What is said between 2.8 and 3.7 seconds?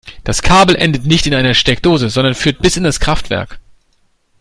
das Kraftwerk.